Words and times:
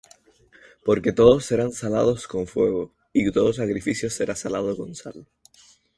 Porque 0.83 1.11
todos 1.13 1.45
serán 1.45 1.73
salados 1.73 2.25
con 2.27 2.47
fuego, 2.47 2.91
y 3.13 3.31
todo 3.31 3.53
sacrificio 3.53 4.09
será 4.09 4.35
salado 4.35 4.75
con 4.75 4.95
sal. 4.95 5.27